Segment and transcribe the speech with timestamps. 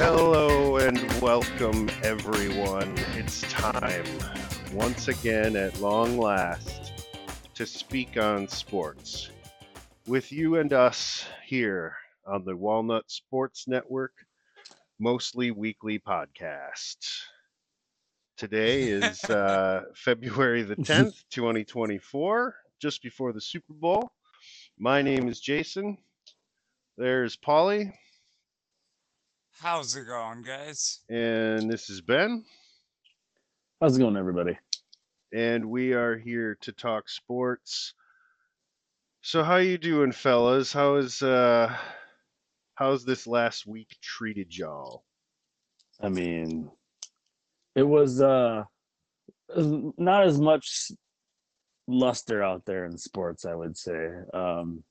[0.00, 2.94] Hello and welcome, everyone.
[3.16, 4.06] It's time,
[4.72, 6.92] once again at long last,
[7.54, 9.30] to speak on sports.
[10.06, 14.12] With you and us here on the Walnut Sports Network,
[15.00, 16.98] mostly weekly podcast.
[18.36, 24.12] Today is uh, February the 10th, 2024, just before the Super Bowl.
[24.78, 25.98] My name is Jason.
[26.96, 27.92] There's Polly,
[29.60, 31.00] How's it going, guys?
[31.08, 32.44] and this is Ben.
[33.80, 34.58] How's it going, everybody?
[35.30, 37.92] and we are here to talk sports.
[39.20, 40.72] So how you doing, fellas?
[40.72, 41.76] How is uh
[42.76, 45.04] how's this last week treated y'all?
[46.00, 46.70] I mean,
[47.74, 48.64] it was uh
[49.54, 50.92] not as much
[51.86, 54.08] luster out there in sports, I would say.
[54.32, 54.82] Um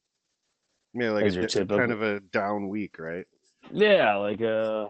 [0.94, 3.26] Yeah, like a, your d- typical- kind of a down week, right?
[3.72, 4.88] Yeah, like uh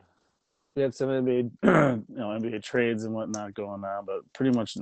[0.76, 4.78] we had some NBA you know, NBA trades and whatnot going on, but pretty much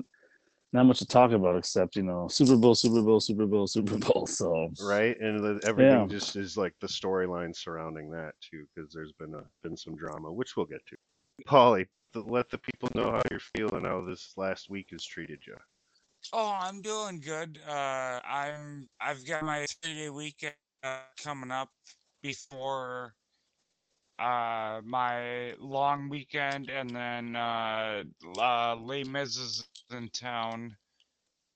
[0.73, 3.97] not much to talk about except, you know, Super Bowl, Super Bowl, Super Bowl, Super
[3.97, 4.27] Bowl.
[4.29, 6.07] So Right, and the, everything Yeah.
[6.07, 10.31] just is like the storyline surrounding that too, because there's been a, been some drama,
[10.31, 10.97] which we'll get to.
[11.45, 15.39] Polly, th- let the people know how you're feeling, how this last week has treated
[15.47, 15.55] you.
[16.33, 17.59] Oh, I'm doing good.
[17.65, 21.69] Uh, I'm I've got my three day weekend uh, coming up
[22.21, 23.13] before
[24.19, 28.03] uh my long weekend, and then uh,
[28.39, 30.75] uh Les Mis is in town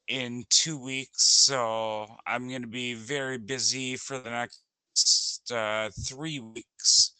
[0.07, 7.13] in two weeks, so I'm gonna be very busy for the next uh, three weeks.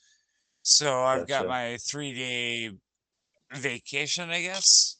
[0.64, 2.72] So I've got my three day
[3.54, 4.98] vacation, I guess,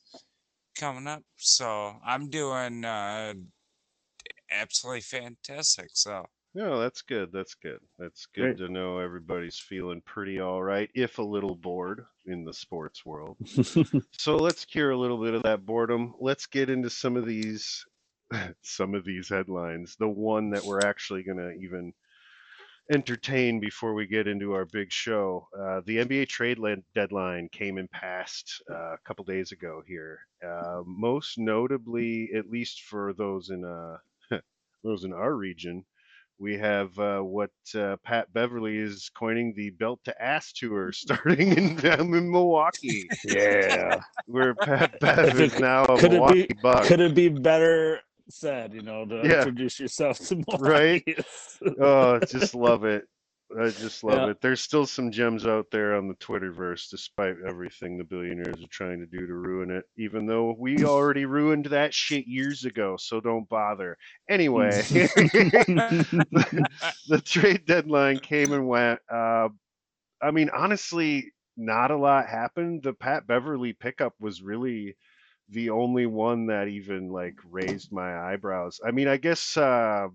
[0.76, 1.24] coming up.
[1.38, 3.34] So I'm doing uh,
[4.52, 5.90] absolutely fantastic.
[5.94, 7.32] So No, that's good.
[7.32, 7.80] That's good.
[7.98, 8.68] That's good Great.
[8.68, 13.38] to know everybody's feeling pretty all right, if a little bored in the sports world.
[14.18, 16.14] So let's cure a little bit of that boredom.
[16.20, 17.86] Let's get into some of these
[18.62, 19.96] some of these headlines.
[19.98, 21.94] The one that we're actually going to even
[22.92, 25.48] entertain before we get into our big show.
[25.58, 26.58] Uh, the NBA trade
[26.96, 30.20] deadline came and passed uh, a couple days ago here.
[30.46, 33.98] Uh, most notably, at least for those in uh,
[34.84, 35.86] those in our region,
[36.40, 41.56] we have uh, what uh, Pat Beverley is coining the belt to ass tour starting
[41.58, 44.00] in down in Milwaukee, yeah.
[44.26, 46.84] where Pat Bev is now a could it be- Milwaukee Buck.
[46.86, 48.00] Could it be better
[48.30, 49.40] said, you know, to Yeah.
[49.40, 51.04] introduce yourself to more Right?
[51.80, 53.06] oh, just love it.
[53.58, 54.28] I just love Yeah.
[54.28, 54.42] it.
[54.42, 59.00] There's still some gems out there on the Twitterverse, despite everything the billionaires are trying
[59.00, 59.86] to do to ruin it.
[59.98, 63.98] Even though we already ruined that shit years ago, so don't bother.
[64.30, 66.12] Anyway, the
[67.24, 69.00] trade deadline came and went.
[69.12, 69.50] Uh,
[70.22, 72.84] I mean, honestly, not a lot happened.
[72.84, 74.96] The Pat Beverley pickup was really
[75.50, 78.80] the only one that even like raised my eyebrows.
[78.86, 80.10] I mean, I guess uh,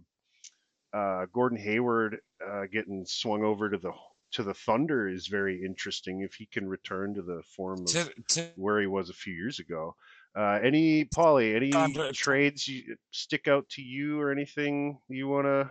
[0.94, 3.92] uh, Gordon Hayward uh, getting swung over to the
[4.32, 8.10] to the Thunder is very interesting if he can return to the form of to,
[8.28, 9.94] to where he was a few years ago.
[10.36, 15.46] Uh, any Paulie, any Thunder- trades you, stick out to you or anything you want
[15.46, 15.70] to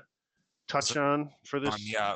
[0.70, 1.74] touch on for this?
[1.74, 2.16] um, yeah.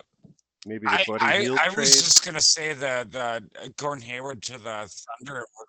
[0.66, 4.42] Maybe the I, Buddy I, I was just gonna say the the uh, Gordon Hayward
[4.44, 4.90] to the
[5.20, 5.68] Thunder was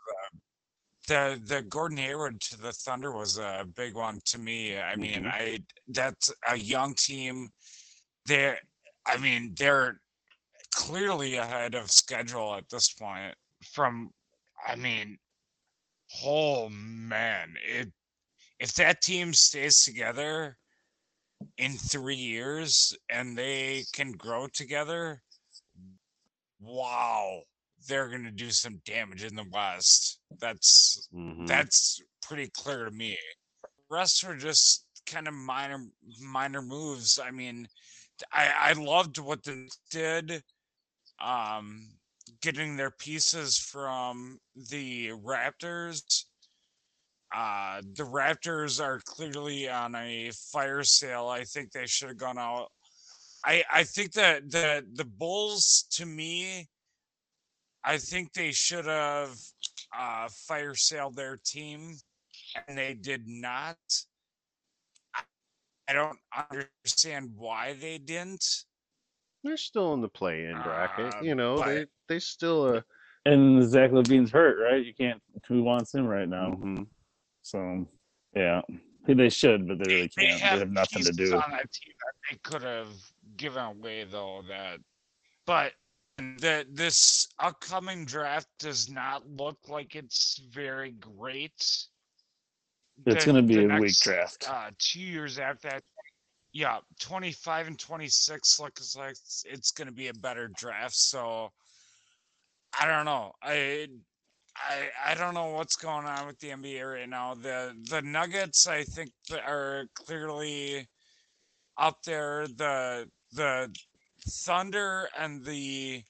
[1.08, 4.78] the the Gordon Hayward to the Thunder was a big one to me.
[4.78, 5.32] I mean, Mhm.
[5.32, 5.58] I
[5.88, 7.50] that's a young team.
[8.26, 8.60] They're
[9.06, 10.00] I mean they're
[10.74, 13.34] clearly ahead of schedule at this point.
[13.72, 14.10] From
[14.66, 15.18] I mean,
[16.24, 17.92] oh man, it
[18.60, 20.58] if that team stays together
[21.56, 25.22] in three years and they can grow together,
[26.60, 27.42] wow,
[27.86, 30.20] they're gonna do some damage in the West.
[30.38, 31.46] That's Mhm.
[31.46, 33.18] that's pretty clear to me.
[33.62, 35.86] The rest were just kind of minor
[36.20, 37.18] minor moves.
[37.18, 37.68] I mean,
[38.32, 40.44] I I loved what they did.
[41.20, 41.98] Um,
[42.40, 46.24] getting their pieces from the Raptors.
[47.34, 51.28] Uh, the Raptors are clearly on a fire sale.
[51.28, 52.72] I think they should have gone out.
[53.44, 56.68] I I think that the the Bulls to me,
[57.88, 59.30] I think they should have
[59.98, 61.94] uh, fire sailed their team,
[62.68, 63.78] and they did not.
[65.14, 65.22] I-
[65.88, 66.18] I don't
[66.50, 68.44] understand why they didn't.
[69.42, 71.14] They're still in the play-in bracket.
[71.14, 72.80] Uh, you know, but- they they still uh,
[73.24, 74.84] and Zach LaVine's hurt, right?
[74.84, 75.22] You can't.
[75.46, 76.50] Who wants him right now?
[76.60, 76.86] mhm.
[77.40, 77.86] So,
[78.36, 78.60] yeah,
[79.06, 80.40] they should, but they really They can't.
[80.40, 81.34] They have nothing to do.
[81.36, 82.88] on that team that they could have
[83.38, 84.42] given away, though.
[84.46, 84.80] That,
[85.46, 85.72] but
[86.38, 91.86] that this upcoming draft does not look like it's very great.
[93.06, 94.46] It's going to be a weak draft.
[94.48, 95.82] Uh, two years after that,
[96.52, 100.94] yeah, 25 and 26 looks like it's, it's going to be a better draft.
[100.94, 101.52] So
[102.78, 103.32] I don't know.
[103.42, 103.86] I
[104.56, 107.34] I I don't know what's going on with the NBA right now.
[107.34, 109.10] The the Nuggets, I think,
[109.46, 110.88] are clearly
[111.76, 112.46] up there.
[112.48, 113.72] The the
[114.26, 116.02] Thunder and the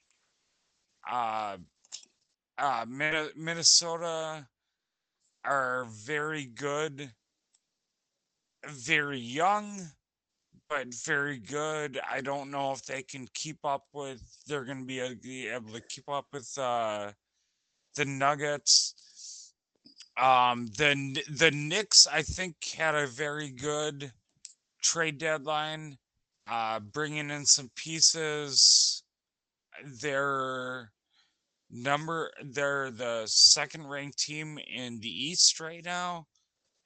[1.10, 1.56] uh
[2.58, 4.46] uh Minnesota
[5.44, 7.10] are very good,
[8.66, 9.80] very young,
[10.68, 11.98] but very good.
[12.08, 14.22] I don't know if they can keep up with.
[14.46, 17.12] They're going to be able to keep up with uh,
[17.96, 19.54] the Nuggets.
[20.20, 24.12] Um, the the Knicks, I think, had a very good
[24.82, 25.96] trade deadline,
[26.50, 29.02] uh, bringing in some pieces.
[30.00, 30.90] They're
[31.70, 32.30] number.
[32.42, 36.26] They're the second ranked team in the East right now,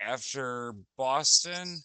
[0.01, 1.79] after Boston.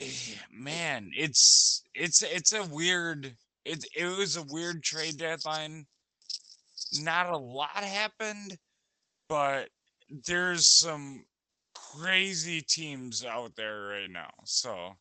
[0.00, 0.06] Eh,
[0.52, 3.34] man, it's it's it's a weird.
[3.64, 5.86] It it was a weird trade deadline.
[7.00, 8.56] Not a lot happened,
[9.28, 9.68] but
[10.26, 11.24] there's some
[11.74, 14.30] crazy teams out there right now.
[14.44, 14.92] So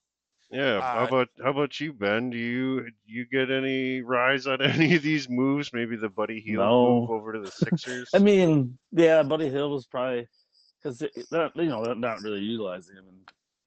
[0.53, 0.81] Yeah.
[0.81, 2.29] how Uh, about how about you, Ben?
[2.29, 5.73] Do you you get any rise on any of these moves?
[5.73, 8.09] Maybe the Buddy Hield move over to the Sixers.
[8.13, 10.27] I mean, yeah, Buddy Hield was probably
[10.81, 11.09] because you
[11.65, 13.05] know they're not really utilizing him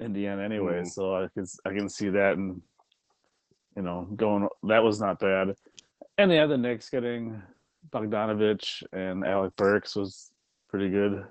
[0.00, 0.88] in Indiana anyway, Mm.
[0.90, 2.62] so I can s- I can see that and
[3.76, 5.54] you know going that was not bad.
[6.18, 7.42] And yeah, the other Knicks getting
[7.90, 10.30] Bogdanovich and Alec Burks was
[10.68, 11.24] pretty good.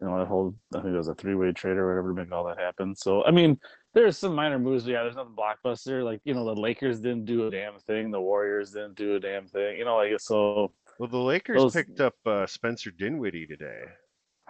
[0.00, 2.14] You know, that whole I think it was a three way trade or whatever to
[2.22, 2.94] make all that happen.
[2.94, 3.58] So I mean,
[3.94, 6.04] there's some minor moves, but yeah, there's nothing blockbuster.
[6.04, 9.20] Like you know, the Lakers didn't do a damn thing, the Warriors didn't do a
[9.20, 9.78] damn thing.
[9.78, 10.72] You know, like so.
[10.98, 13.82] well, the Lakers those- picked up uh, Spencer Dinwiddie today,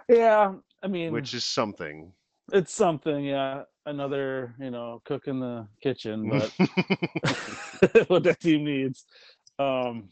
[0.07, 0.53] Yeah,
[0.83, 2.11] I mean, which is something.
[2.51, 3.23] it's something.
[3.25, 6.51] Yeah, another you know cook in the kitchen, but
[8.09, 9.05] what that team needs.
[9.57, 10.09] Um,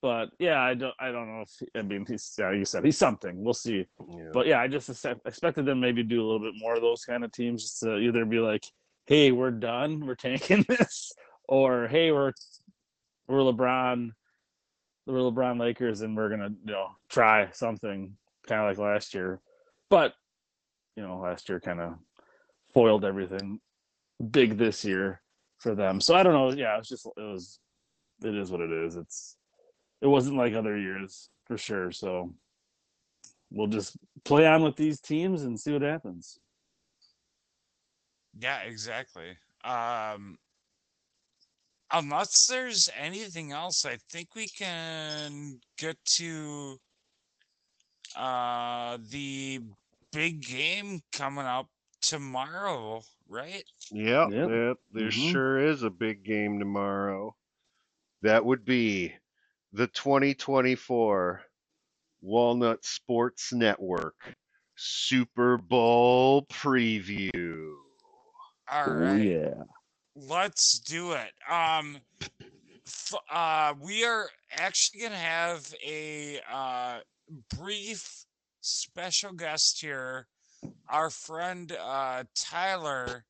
[0.00, 0.94] but yeah, I don't.
[1.00, 2.34] I don't know if I mean he's.
[2.38, 3.42] Yeah, you said he's something.
[3.42, 3.86] We'll see.
[4.08, 4.30] Yeah.
[4.32, 4.88] But yeah, I just
[5.24, 7.96] expected them maybe do a little bit more of those kind of teams, just to
[7.96, 8.64] either be like,
[9.06, 10.06] "Hey, we're done.
[10.06, 11.12] We're tanking this,"
[11.48, 12.32] or "Hey, we're
[13.26, 14.10] we're LeBron,
[15.06, 18.16] we're LeBron Lakers, and we're gonna you know try something
[18.46, 19.40] kind of like last year."
[19.90, 20.14] But
[20.96, 21.94] you know, last year kind of
[22.72, 23.60] foiled everything
[24.30, 25.22] big this year
[25.58, 26.00] for them.
[26.00, 26.52] So I don't know.
[26.52, 27.58] Yeah, it's just it was
[28.22, 28.96] it is what it is.
[28.96, 29.37] It's
[30.00, 31.90] it wasn't like other years for sure.
[31.92, 32.34] So
[33.50, 36.38] we'll just play on with these teams and see what happens.
[38.38, 39.36] yeah, exactly.
[39.64, 40.38] Um,
[41.92, 46.78] unless there's anything else, I think we can get to
[48.16, 49.60] uh the
[50.12, 51.68] big game coming up
[52.00, 53.64] tomorrow, right?
[53.90, 54.46] Yep, Yep.
[54.46, 54.78] yep.
[54.92, 55.10] There Mhm.
[55.10, 57.36] sure is a big game tomorrow.
[58.22, 59.14] That would be
[59.72, 61.42] the 2024
[62.20, 64.36] Walnut Sports Network
[64.76, 67.74] Super Bowl preview.
[68.70, 69.10] All right.
[69.10, 69.62] Oh, yeah.
[70.14, 71.32] Let's do it.
[71.48, 71.98] Um,
[72.86, 76.98] f- uh, we are actually gonna have a uh,
[77.56, 78.24] brief
[78.60, 80.26] special guest here.
[80.88, 83.24] Our friend uh, Tyler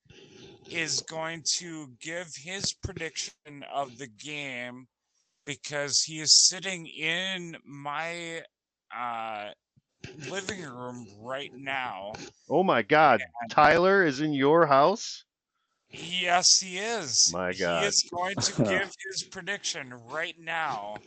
[0.70, 4.86] is going to give his prediction of the game
[5.48, 8.42] because he is sitting in my
[8.94, 9.46] uh,
[10.28, 12.12] living room right now.
[12.50, 15.24] Oh my God, Tyler is in your house?
[15.90, 17.32] Yes, he is.
[17.32, 17.54] My God.
[17.54, 17.84] He God.
[17.84, 20.98] is going to give his prediction right now.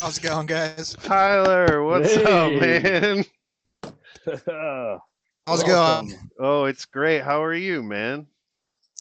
[0.00, 0.96] How's it going, guys?
[1.04, 3.24] Tyler, what's up, man?
[5.46, 6.08] How's it Welcome.
[6.08, 6.30] going?
[6.40, 7.22] Oh, it's great.
[7.22, 8.26] How are you, man?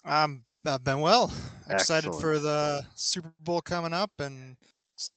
[0.05, 1.31] I'm I've been well.
[1.69, 2.21] Excited Excellent.
[2.21, 4.55] for the Super Bowl coming up, and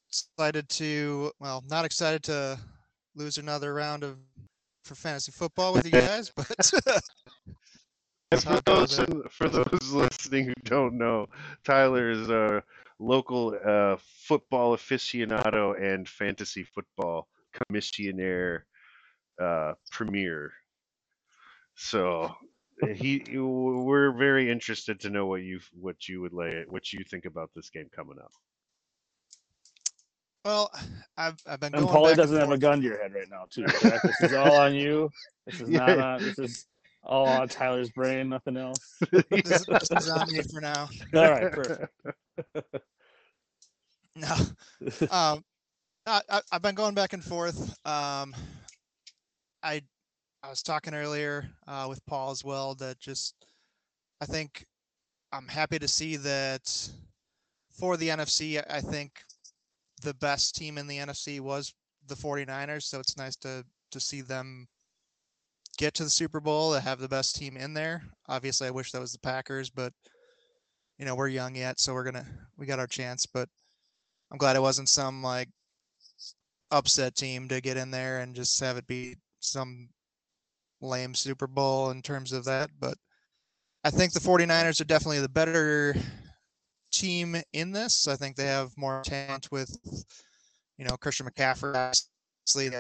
[0.09, 2.59] excited to well, not excited to
[3.15, 4.19] lose another round of
[4.85, 6.73] for fantasy football with you guys, but
[8.35, 11.29] And That's how for those for those listening who don't know,
[11.65, 12.63] Tyler is a
[12.99, 13.97] local uh,
[14.27, 18.63] football aficionado and fantasy football commissionaire
[19.41, 20.53] uh, premier.
[21.77, 22.35] So
[22.83, 27.05] he, he- we're very interested to know what you what you would lay what you
[27.05, 28.33] think about this game coming up.
[30.45, 30.71] well,
[31.17, 32.61] I've I've been And going Paulie back doesn't and have a forth.
[32.61, 33.65] gun to your head right now, too.
[33.81, 34.03] Jack.
[34.03, 35.11] This is all on you.
[35.47, 36.25] This is not on.
[36.25, 36.67] This is
[37.03, 38.29] all on Tyler's brain.
[38.29, 38.99] Nothing else.
[39.31, 40.89] This, this is on me for now.
[41.15, 41.93] All right, perfect.
[44.17, 44.35] No.
[45.11, 45.45] um,
[46.07, 47.71] I, I, I've been going back and forth.
[47.87, 48.35] Um,
[49.63, 49.83] I
[50.45, 53.35] I was talking earlier uh, with Paul as well that just
[54.21, 54.67] I think
[55.33, 56.91] I'm happy to see that
[57.79, 58.63] for the NFC.
[58.71, 59.23] I- think
[60.03, 61.73] the best team in the NFC was
[62.09, 64.69] the 49ers, so it's nice to to see them
[65.79, 68.03] get to the Super Bowl to have the best team in there.
[68.29, 69.95] Obviously, I wish that was the Packers, but
[70.99, 72.27] you know we're young yet, so we're gonna
[72.59, 73.25] we got our chance.
[73.25, 73.49] But
[74.31, 75.49] I'm glad it wasn't some like
[76.71, 79.89] upset team to get in there and just have it be some
[80.85, 82.71] lame Super Bowl in terms of that.
[82.79, 82.99] But
[83.85, 85.97] I think the 49ers are definitely the better
[86.93, 88.09] team in this.
[88.09, 89.77] I think they have more talent with,
[90.79, 92.77] you know, Christian McCaffrey, obviously,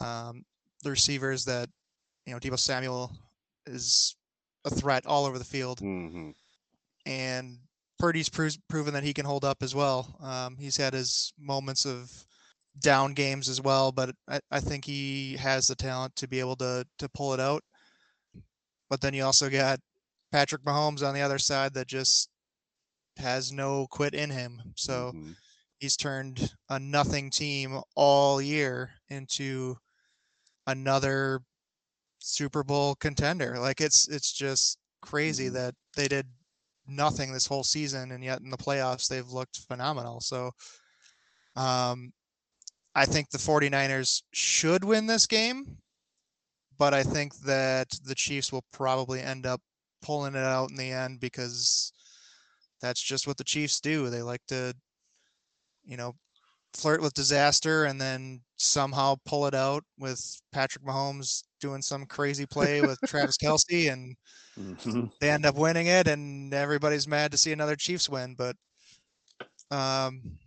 [0.00, 0.44] um,
[0.82, 1.68] the receivers that,
[2.26, 3.12] you know, Deebo Samuel
[3.66, 4.16] is
[4.64, 6.30] a threat all over the field hmm
[7.06, 7.58] and
[7.98, 10.16] Purdy's pro- proven that he can hold up as well.
[10.20, 12.10] Um, he's had his moments of
[12.80, 16.56] down games as well, but I, I think he has the talent to be able
[16.56, 17.62] to to pull it out.
[18.88, 19.80] But then you also got
[20.32, 22.30] Patrick Mahomes on the other side that just
[23.16, 24.62] has no quit in him.
[24.76, 25.36] So Mhm.
[25.78, 29.76] he's turned a nothing team all year into
[30.66, 31.40] another
[32.18, 33.58] Super Bowl contender.
[33.58, 35.52] Like it's it's just crazy Mhm.
[35.54, 36.26] that they did
[36.86, 40.20] nothing this whole season and yet in the playoffs they've looked phenomenal.
[40.20, 40.52] So
[41.56, 42.12] um
[42.94, 45.78] I think the 49ers should win this game,
[46.78, 49.60] but I think that the Chiefs will probably end up
[50.02, 51.92] pulling it out in the end because
[52.80, 54.10] that's just what the Chiefs do.
[54.10, 54.74] They like to
[55.84, 56.14] you know,
[56.74, 60.20] flirt with disaster and then somehow pull it out with
[60.52, 64.14] Patrick Mahomes doing some crazy play with Travis Kelce and
[64.58, 65.10] Mhm.
[65.20, 68.34] they end up winning it and everybody's mad to see another Chiefs win.
[68.34, 68.56] But
[69.70, 70.38] um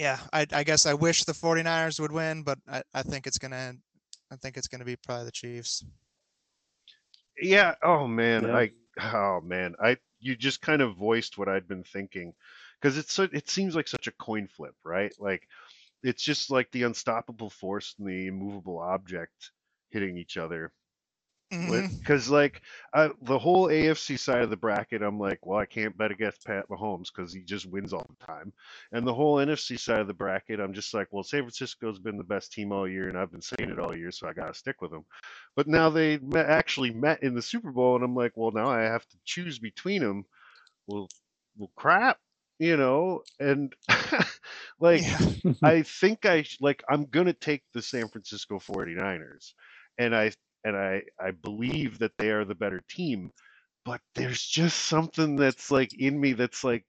[0.00, 3.36] yeah, I, I guess I wish the 49ers would win, but I, I think it's
[3.36, 3.74] gonna
[4.32, 5.84] I think it's gonna be probably the Chiefs.
[7.38, 7.74] Yeah.
[7.82, 8.44] Oh man.
[8.44, 8.56] Yeah.
[8.56, 8.70] I.
[9.12, 9.74] Oh man.
[9.78, 9.98] I.
[10.18, 12.32] You just kind of voiced what I'd been thinking,
[12.80, 13.28] because it's so.
[13.30, 15.12] It seems like such a coin flip, right?
[15.18, 15.46] Like,
[16.02, 19.50] it's just like the unstoppable force and the immovable object
[19.90, 20.72] hitting each other.
[21.50, 25.96] Because like uh, the whole AFC side of the bracket, I'm like, well, I can't
[25.96, 28.52] bet against Pat Mahomes because he just wins all the time.
[28.92, 32.16] And the whole NFC side of the bracket, I'm just like, well, San Francisco's been
[32.16, 34.54] the best team all year, and I've been saying it all year, so I gotta
[34.54, 35.04] stick with them.
[35.56, 38.68] But now they met, actually met in the Super Bowl, and I'm like, well, now
[38.68, 40.24] I have to choose between them.
[40.86, 41.08] Well,
[41.58, 42.18] well, crap,
[42.58, 43.22] you know.
[43.40, 43.74] And
[44.80, 45.02] like.
[45.62, 49.52] I think I like I'm gonna take the San Francisco 49ers,
[49.98, 50.32] and I
[50.64, 53.32] and I I believe that they are the better team,
[53.84, 56.84] but there's just something that's like in me that's like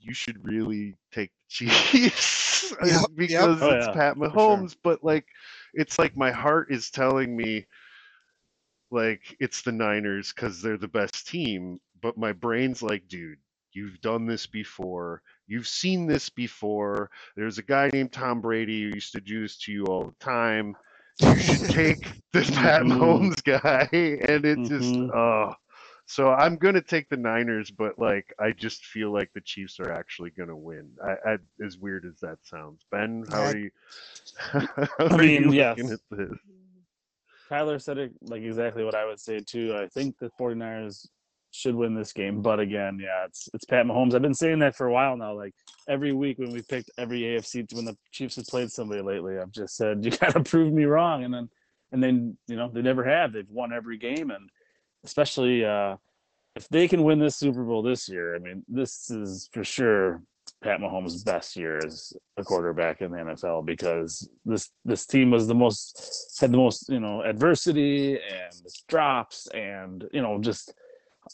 [0.00, 3.50] you should really take the Chiefs Yep, yep.
[3.50, 4.64] because Oh, it's yeah, Pat for sure.
[4.64, 5.26] Mahomes, but like
[5.74, 7.66] it's like my heart is telling me
[8.90, 13.38] like it's the Niners because they're the best team, but my brain's like, dude,
[13.72, 15.22] you've done this before.
[15.46, 17.10] You've seen this before.
[17.36, 20.24] There's a guy named Tom Brady who used to do this to you all the
[20.24, 20.76] time.
[21.20, 22.92] You should take this Pat Mhm.
[22.92, 25.14] Mahomes guy, and it just Mhm.
[25.14, 25.54] oh.
[26.06, 29.92] So I'm gonna take the Niners, but like I just feel like the Chiefs are
[29.92, 30.90] actually gonna win.
[31.04, 32.84] I, I as weird as that sounds.
[32.90, 33.70] Ben, how are you?
[34.38, 35.78] how are mean, you yes.
[35.78, 36.38] at this?
[37.48, 39.76] Tyler said it like exactly what I would say too.
[39.76, 41.06] I think the 49ers
[41.52, 44.14] should win this game, but again, yeah, it's it's Pat Mahomes.
[44.14, 45.34] I've been saying that for a while now.
[45.34, 45.54] Like
[45.88, 49.52] every week when we picked every AFC when the Chiefs have played somebody lately, I've
[49.52, 51.48] just said you got to prove me wrong, and then
[51.92, 53.32] and then you know they never have.
[53.32, 54.48] They've won every game, and
[55.04, 55.96] especially uh,
[56.56, 60.22] if they can win this Super Bowl this year, I mean, this is for sure
[60.62, 65.46] Pat Mahomes' best year as a quarterback in the NFL because this this team was
[65.46, 68.52] the most had the most you know adversity and
[68.88, 70.74] drops and you know just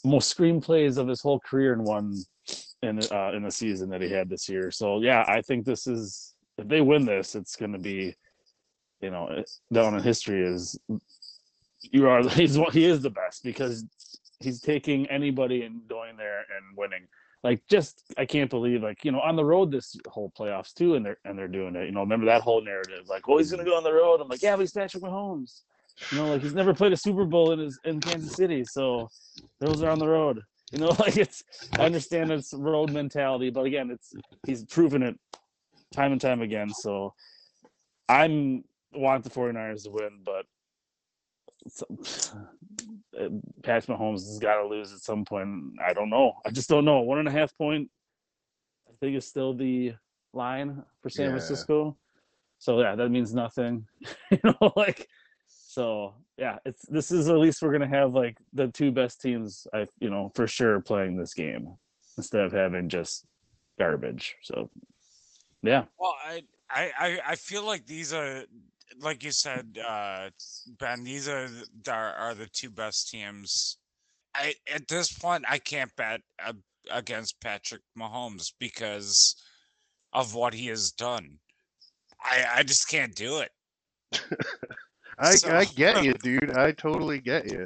[0.03, 2.15] most screenplays of his whole career in one
[2.81, 4.71] in uh, in the season that he had this year.
[4.71, 8.15] So yeah, I think this is if they win this, it's going to be
[9.01, 10.77] you know down in history is
[11.81, 13.85] you are he's he is the best because
[14.39, 17.07] he's taking anybody and going there and winning.
[17.43, 20.95] Like just I can't believe like you know on the road this whole playoffs too
[20.95, 21.85] and they're and they're doing it.
[21.85, 24.21] You know remember that whole narrative like oh he's gonna go on the road.
[24.21, 25.61] I'm like yeah but he's Patrick Mahomes
[26.11, 29.07] you know like he's never played a Super Bowl in his in Kansas City so
[29.59, 31.43] those are on the road you know like it's
[31.77, 34.13] I understand it's road mentality but again it's
[34.45, 35.15] he's proven it
[35.93, 37.13] time and time again so
[38.09, 38.63] I'm
[38.93, 40.45] want the 49ers to win but
[43.63, 45.49] Patrick Mahomes has got to lose at some point.
[45.85, 46.33] I don't know.
[46.45, 46.99] I just don't know.
[47.01, 47.89] One and a half point,
[48.87, 49.93] I think, is still the
[50.33, 51.31] line for San Yeah.
[51.31, 51.97] Francisco.
[52.59, 53.85] So yeah, that means nothing.
[54.31, 55.07] you know, like
[55.77, 59.67] so yeah, it's this is at least we're gonna have like the two best teams
[59.73, 61.75] I you know for sure playing this game
[62.17, 63.25] instead of having just
[63.77, 64.35] garbage.
[64.41, 64.71] So
[65.61, 65.85] yeah.
[65.99, 68.43] Well, I, I, I- I feel like these are,
[68.99, 70.29] like you said, uh,
[70.79, 71.03] Ben.
[71.03, 73.77] These are the, are, are the two best teams.
[74.33, 76.53] I at this point I can't bet uh,
[76.91, 79.35] against Patrick Mahomes because
[80.13, 81.37] of what he has done.
[82.23, 83.51] I I just can't do it.
[85.19, 86.51] I, So- I get you, dude.
[86.51, 87.65] I totally get you.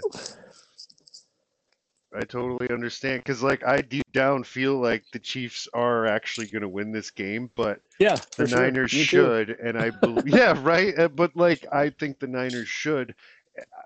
[2.14, 6.62] I totally understand because, like, I deep down feel like the Chiefs are actually going
[6.62, 8.60] to win this game, but Yeah, the sure.
[8.62, 9.06] Niners Me too.
[9.06, 10.98] should, and I believe, yeah, right.
[11.00, 13.16] uh, But like, I think the Niners should,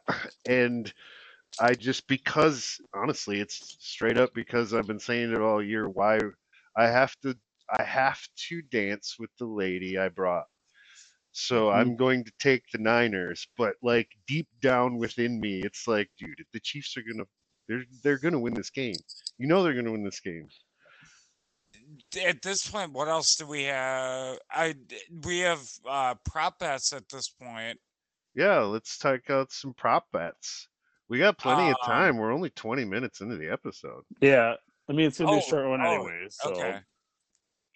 [0.08, 0.14] uh,
[0.48, 0.92] and
[1.60, 5.88] I just because honestly, it's straight up because I've been saying it all year.
[5.88, 6.20] Why
[6.76, 7.38] I have to,
[7.70, 8.20] I have
[8.50, 10.46] to dance with the lady I brought.
[11.38, 11.80] So Mm-hmm.
[11.80, 16.40] I'm going to take the Niners, but like deep down within me, it's like, dude,
[16.40, 17.26] if the Chiefs are gonna,
[17.68, 18.96] they're they're gonna win this game.
[19.38, 20.48] You know they're gonna win this game.
[22.26, 24.38] At this point, what else do we have?
[24.50, 24.76] I
[25.26, 27.80] we have uh, prop bets at this point.
[28.34, 30.70] Yeah, let's take out some prop bets.
[31.10, 32.18] We got plenty of Um, time.
[32.18, 34.04] We're only 20 minutes into the episode.
[34.22, 34.56] Yeah.
[34.90, 36.28] I mean it's gonna be Oh, a short one oh, anyway.
[36.30, 36.80] So Okay.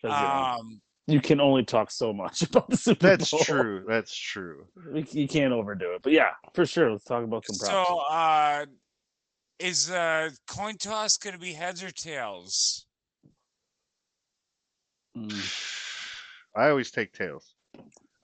[0.01, 0.81] 'cause, you, know, Um.
[1.09, 3.39] You can only talk so much about the Super That's Bowl.
[3.43, 3.83] true.
[3.87, 4.65] That's true.
[4.93, 6.01] We- You can't overdo it.
[6.03, 6.91] But yeah, for sure.
[6.91, 7.89] Let's talk about some props.
[7.89, 8.65] So, uh,
[9.59, 12.85] is uh coin toss going to be heads or tails?
[15.17, 15.65] Mm.
[16.55, 17.53] I always take tails.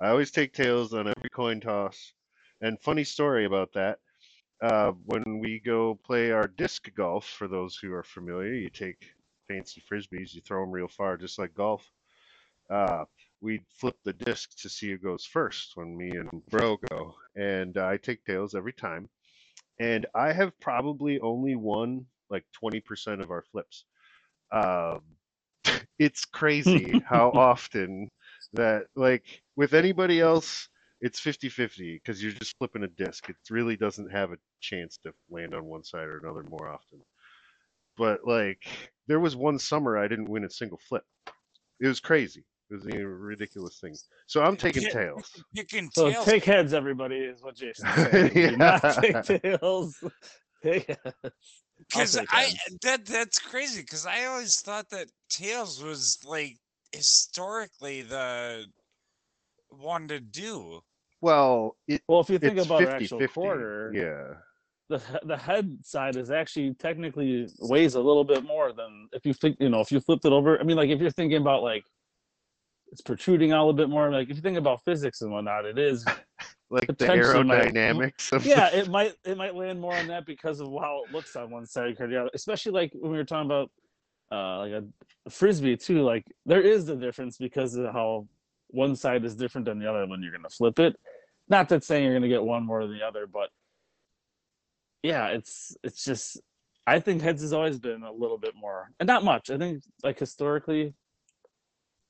[0.02, 2.14] I always take tails on every coin toss.
[2.62, 4.00] And funny story about that.
[4.62, 9.12] Uh, when we go play our disc golf, for those who are familiar, you take
[9.48, 11.86] fancy frisbees, you throw them real far, just like golf.
[12.70, 13.06] Uh,
[13.42, 17.78] we flip the disc to see who goes first when me and Bro go, and
[17.78, 19.08] I take tails every time.
[19.80, 23.86] And I have probably only won like 20% of our flips.
[24.52, 25.02] Um,
[26.00, 28.10] it's crazy how often
[28.54, 30.70] that like with anybody else
[31.02, 33.30] it's 50-50 because you're just flipping a disc.
[33.30, 37.00] It really doesn't have a chance to land on one side or another more often.
[37.98, 38.66] But like
[39.08, 41.04] there was one summer i didn't win a single flip.
[41.80, 43.96] It was crazy it was a ridiculous thing
[44.28, 44.90] so i'm taking Yeah.
[44.90, 46.26] tails Picking So tails.
[46.26, 48.34] take heads, everybody, is what Jason's saying.
[48.34, 49.22] Do not Yeah.
[49.22, 49.96] take tails.
[50.64, 50.98] Take
[51.78, 52.78] Because I heads.
[52.82, 53.82] that that's crazy.
[53.82, 56.58] Because I always thought that tails was like
[56.92, 58.66] historically the
[59.70, 60.82] one to do.
[61.22, 64.34] well it, Well, if you think about 50 our actual 50 quarter, yeah
[64.90, 69.34] the the head side is actually technically weighs a little bit more than if you
[69.34, 70.60] think you know if you flipped it over.
[70.60, 71.84] I mean, like if you're thinking about like
[72.92, 74.12] it's protruding out a little bit more.
[74.12, 76.06] Like if you think about physics and whatnot, it is
[76.70, 80.08] like the Potentially might- aerodynamics of the yeah, it might it might land more on
[80.08, 82.30] that because of how it looks on one side compared to the other.
[82.34, 83.72] Especially like when we were talking about
[84.32, 84.84] uh like a,
[85.26, 86.04] a frisbee too.
[86.04, 88.28] Like there is the difference because of how
[88.70, 90.96] one side is different than the other when you're gonna flip it.
[91.50, 93.50] Not that saying you're gonna get one more than the other, but
[95.04, 96.40] yeah, it's it's just
[96.88, 99.50] I think heads has always been a little bit more and not much.
[99.50, 100.94] I think like historically.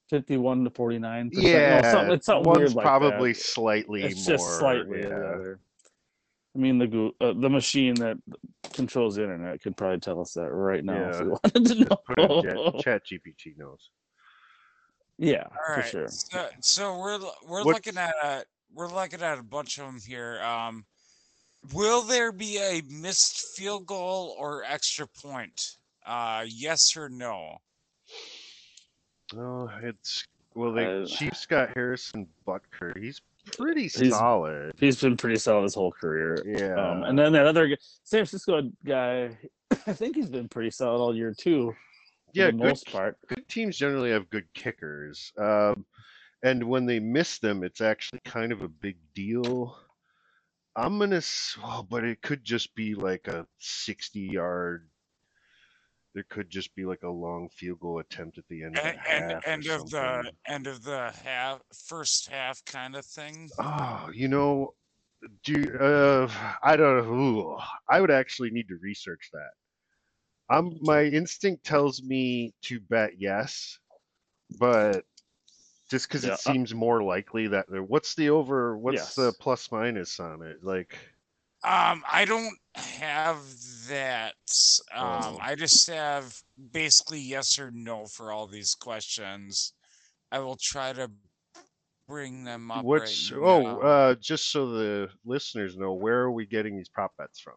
[0.09, 4.27] 51 to 49 yeah no, something, it's something one's weird like probably that slightly it's
[4.27, 5.53] more just slightly yeah.
[6.55, 8.17] I mean, the uh, the machine that
[8.71, 11.97] controls the internet could probably tell us that right now if we wanted to know.
[12.07, 13.89] Put it in chat, chat GPT knows.
[15.17, 16.07] yeah, All for sure.
[16.07, 19.99] So, so we're we're What's- looking at a we're looking at a bunch of them
[20.05, 20.41] here.
[20.41, 20.85] Um,
[21.73, 25.61] will there be a missed field goal or extra point?
[26.05, 27.57] Uh, yes or no?
[29.35, 32.97] Oh, it's well, the Uh, Chiefs got Harrison Butker.
[33.01, 33.21] He's
[33.57, 34.73] pretty He's- solid.
[34.79, 36.41] He's been pretty solid his whole career.
[36.45, 37.67] Yeah, Um, and then that other
[38.03, 39.37] San Francisco guy,
[39.87, 41.75] I think he's been pretty solid all year too.
[42.33, 43.17] Yeah, good, most part.
[43.27, 45.31] good teams generally have good kickers.
[45.37, 45.85] Um,
[46.43, 49.77] and when they miss them, it's actually kind of a big deal.
[50.75, 51.21] I'm gonna,
[51.63, 54.89] oh, but it could just be like a 60 yard.
[56.15, 58.89] There could just be like a long field goal attempt at the end of the
[58.89, 63.05] And and half or end of the end of the half first half kind of
[63.05, 63.51] thing.
[63.59, 64.73] Oh, you know,
[65.43, 66.31] do uh,
[66.63, 67.13] I don't know.
[67.13, 67.57] Ooh,
[67.89, 69.49] I would actually need to research that.
[70.49, 73.79] I'm my instinct tells me to bet yes,
[74.57, 75.03] but
[75.89, 77.83] just because Yeah, it uh, seems more likely that there.
[77.83, 78.77] What's the over?
[78.77, 80.63] What's the plus minus on it?
[80.63, 80.97] Like,
[81.65, 83.37] Um, I don't have
[83.89, 84.35] that.
[84.93, 85.37] Um, Oh.
[85.41, 86.39] I just have
[86.71, 89.73] basically yes or no for all these questions.
[90.31, 91.09] I will try to
[92.07, 92.85] bring them up.
[92.85, 97.13] What's right oh, uh, just so the listeners know, where are we getting these prop
[97.17, 97.55] bets from?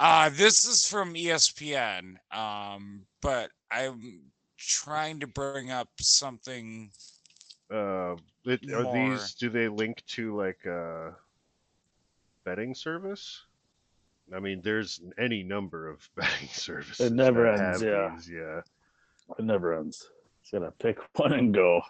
[0.00, 2.14] Uh, this is from ESPN.
[2.32, 4.22] Um, but I'm
[4.58, 6.90] trying to bring up something.
[7.70, 9.10] Uh, it, are More.
[9.10, 9.34] these?
[9.34, 11.14] Do they link to like a
[12.48, 13.42] betting service?
[14.34, 17.06] I mean, there's any number of betting services.
[17.06, 18.12] It never ends, yeah.
[18.14, 18.60] these, yeah.
[19.38, 20.08] It never ends.
[20.42, 21.82] Just gotta pick one and go.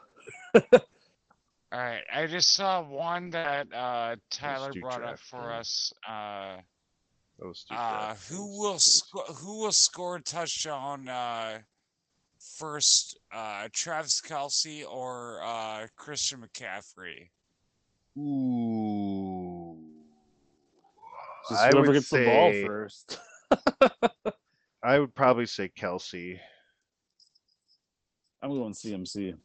[0.54, 5.60] All right, I just saw one that uh, Tyler brought up for them.
[5.60, 5.92] us.
[6.08, 6.56] Uh,
[7.38, 11.58] Those two uh, who will sco- who will score a touchdown uh,
[12.56, 13.18] first?
[13.32, 17.28] Uh, Travis Kelce or uh, Christian McCaffrey?
[18.18, 19.37] Ooh.
[21.48, 23.18] Just I whoever would gets the ball say- first.
[24.82, 26.38] I would probably say Kelce,
[28.42, 29.36] I'm going CMC.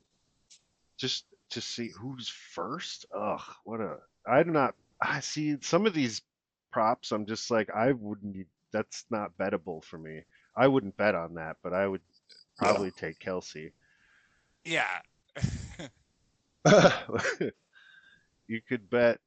[0.98, 3.06] just to see who's first.
[3.16, 3.98] Ugh, what a!
[4.28, 4.76] I do not.
[5.02, 6.22] I see some of these
[6.72, 7.12] props.
[7.12, 8.48] I'm just like I wouldn't.
[8.72, 10.22] That's not bettable for me.
[10.56, 12.02] I wouldn't bet on that, but I would
[12.58, 13.72] probably take Kelce.
[14.66, 15.00] Yeah.
[18.48, 19.20] you could bet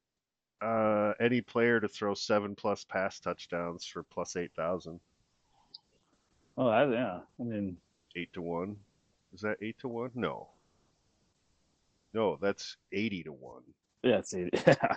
[0.61, 4.99] uh, any player to throw seven plus pass touchdowns for plus eight thousand.
[6.57, 7.19] Oh, I, yeah.
[7.39, 7.77] I mean,
[8.17, 8.75] Eight to one.
[9.31, 10.09] Is that eight to one?
[10.15, 10.47] No.
[12.15, 13.61] No, that's eighty to one.
[14.01, 14.33] yeah, it's
[14.65, 14.95] yeah.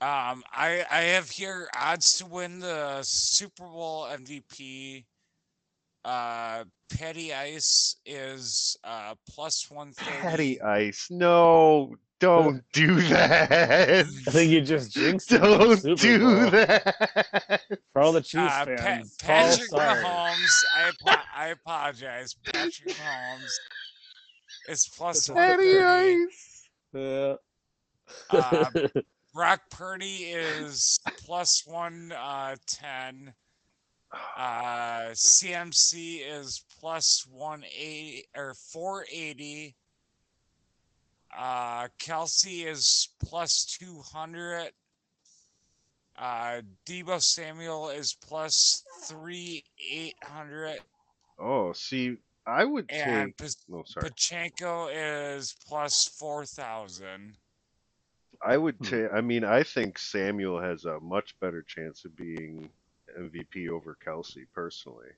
[0.00, 5.04] Um, I I have here odds to win the Super Bowl MVP.
[6.04, 10.18] Uh, Patty Ice is uh plus one thirty.
[10.18, 11.06] Patty Ice.
[11.10, 13.50] No, don't do that.
[14.26, 15.38] I think you just jinxed it.
[15.38, 16.50] Don't Super do Bowl.
[16.50, 17.60] that.
[17.92, 20.02] For all the Chiefs Uh, fans, Paul, Patrick sorry.
[20.04, 20.64] Mahomes.
[20.76, 22.34] I apo- I apologize.
[22.44, 23.50] Patrick Mahomes
[24.68, 26.26] is plus one Patty thirty.
[26.92, 27.34] Yeah.
[28.30, 28.66] Uh,
[29.32, 33.32] Brock Purdy is plus one uh, ten.
[34.36, 39.74] Uh, CMC is plus one eighty or four eighty.
[41.36, 44.70] Uh, Kelce is plus two hundred.
[46.16, 50.78] Uh, Deebo Samuel is plus three eight hundred,
[51.40, 52.16] Oh, see,
[52.46, 53.48] I would and take.
[53.48, 54.10] P- No, sorry.
[54.10, 57.36] Pacheco is plus four thousand.
[58.40, 58.84] I would Hmm.
[58.84, 59.12] take.
[59.12, 62.70] I mean, I think Samuel has a much better chance of being
[63.18, 65.10] MVP over Kelce personally.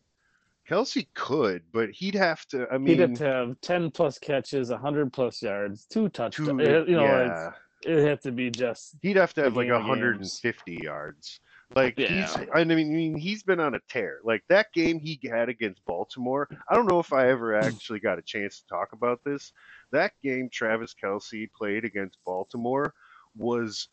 [0.69, 2.67] Kelce could, but he'd have to.
[2.71, 6.49] I mean, He'd have to have 10 plus catches, 100 plus yards, two touchdowns.
[6.49, 7.51] two, uh, you know, yeah,
[7.85, 11.41] it'd have to be just he'd have to have like beginning 150 yards.
[11.75, 14.21] Like he's, I mean, I mean, he's been on a tear.
[14.23, 16.49] Like that game he had against Baltimore.
[16.71, 17.67] I don't know if I ever hmm.
[17.67, 19.53] actually got a chance to talk about this.
[19.91, 22.95] That game Travis Kelce played against Baltimore
[23.37, 23.89] was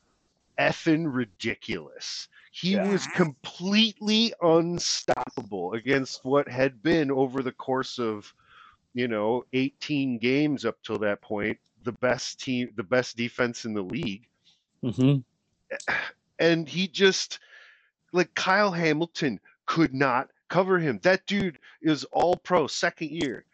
[0.60, 2.28] effing ridiculous.
[2.52, 2.88] He Yeah.
[2.92, 8.34] was completely unstoppable against what had been over the course of,
[8.94, 13.74] you know, 18 games up till that point, the best team, the best defense in
[13.74, 14.28] the league
[14.84, 15.24] Mhm.
[16.40, 17.40] and he just
[18.12, 21.00] like Kyle Hamilton could not cover him.
[21.00, 23.46] That dude is all pro second year,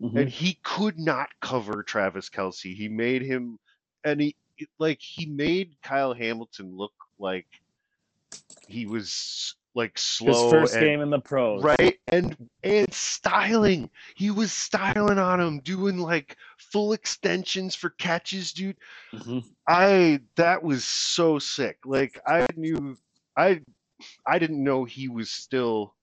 [0.00, 0.20] Mhm.
[0.20, 2.74] and he could not cover Travis Kelce.
[2.74, 3.58] He made him,
[4.04, 4.36] and he
[4.78, 7.46] like he made Kyle Hamilton look like
[8.68, 11.62] he was like his slow first and game in the pros.
[11.62, 13.90] right and and styling.
[14.14, 18.76] He was styling on him, doing like full extensions for catches, dude.
[19.12, 19.44] Mhm.
[19.66, 21.78] I that was so sick.
[21.84, 22.96] Like I knew
[23.36, 23.62] I
[24.26, 25.94] I didn't know he was still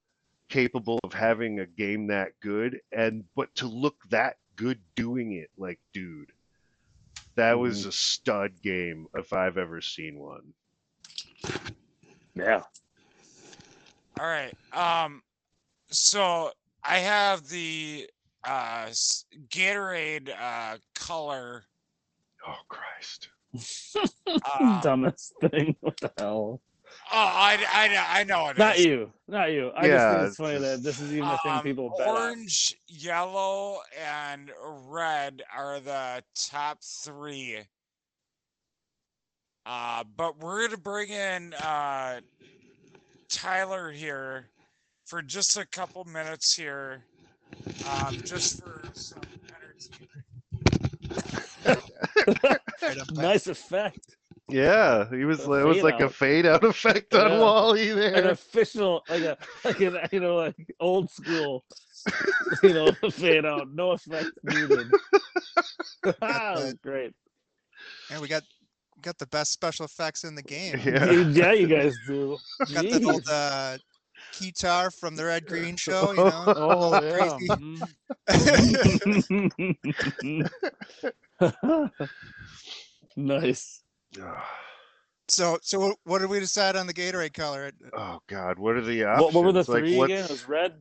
[0.50, 5.50] capable of having a game that good and but to look that good doing it
[5.58, 6.30] like dude
[7.42, 10.54] that was a stud game if I've ever seen one.
[12.36, 12.62] Yeah.
[14.20, 14.54] All right.
[14.72, 15.24] Um,
[15.90, 16.52] so
[16.84, 18.08] I have the
[18.48, 21.64] uh s- Gatorade uh color.
[22.48, 23.30] Oh Christ.
[24.46, 25.76] Uh, Dumbest thing.
[25.82, 26.62] What the hell?
[27.13, 28.86] Oh, I, I, I know it Not is.
[28.86, 29.12] you.
[29.28, 29.71] Not you.
[29.76, 31.89] I Yeah, just think it's it's funny that this is even a thing Um, people
[31.89, 32.15] bet on.
[32.17, 34.52] orange, yellow, and
[34.88, 37.60] red are the top three.
[39.65, 42.21] Uh, but we're gonna bring in uh,
[43.30, 44.50] Tyler here
[45.06, 47.04] for just a couple minutes here,
[47.89, 49.21] um, just for some
[49.56, 50.26] entertainment.
[52.88, 53.32] Right up back.
[53.32, 54.17] Nice effect.
[54.52, 57.40] Yeah, he was it was fade like a fade out effect on Yeah.
[57.40, 58.16] Wally there.
[58.16, 61.64] An official, like a, like an, you know, like old school
[62.64, 64.88] you know fade out, no effect needed.
[66.04, 67.14] that was great.
[68.12, 68.44] And we got
[69.02, 70.80] got the best special effects in the game.
[70.84, 71.12] Yeah.
[71.12, 72.38] Yeah, you guys do.
[72.74, 73.78] Got that old uh,
[74.40, 76.54] guitar from the Red Green show, you know.
[76.56, 77.38] Oh yeah.
[77.38, 77.48] crazy.
[83.18, 83.81] mhm.
[84.17, 84.38] Nice.
[85.28, 87.71] so so what- what did we decide on the Gatorade color?
[87.93, 89.26] Oh God, what are the options?
[89.26, 90.26] What, what were the three what's- again?
[90.26, 90.74] It was red.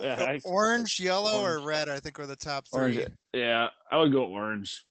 [0.00, 1.88] Yeah, I, Orange, yellow, or red?
[1.88, 2.96] I think were the top orange.
[2.96, 3.06] three.
[3.34, 4.84] Yeah, I would go orange.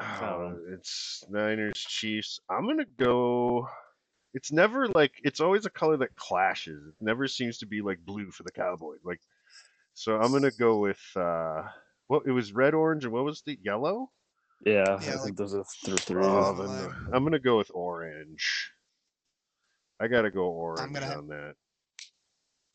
[0.00, 2.40] Oh, it's Niners Chiefs.
[2.50, 3.68] I'm gonna go.
[4.34, 6.82] It's never like it's always a color that clashes.
[6.88, 8.98] It never seems to be like blue for the Cowboys.
[9.04, 9.20] Like,
[9.94, 11.62] so I'm gonna go with uh,
[12.08, 14.10] what it was red, orange, and what was the yellow?
[14.64, 16.24] Yeah, Yeah, I think those are th- three.
[16.24, 17.10] Oh, Lemon then lime.
[17.12, 18.72] I'm gonna go with orange.
[20.00, 21.54] I gotta go orange gonna- on that.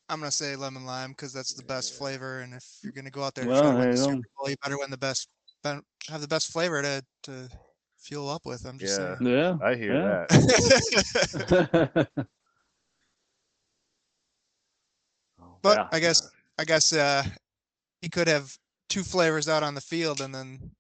[0.10, 1.98] I'm gonna say lemon lime because that's the best Yeah.
[2.00, 2.40] flavor.
[2.42, 4.28] And if you're gonna go out there and Well, try to win the you Super.
[4.38, 5.28] Bowl, you better win the best,
[5.64, 7.50] have the best flavor to to
[8.00, 8.66] fuel up with.
[8.66, 9.18] I'm just Yeah.
[9.18, 9.28] saying.
[9.30, 9.58] Yeah.
[9.62, 10.26] I hear Yeah.
[10.30, 12.08] that.
[15.42, 15.88] Oh, But Yeah.
[15.92, 17.24] I guess I guess uh,
[18.02, 18.58] he could have
[18.90, 20.72] two flavors out on the field, and then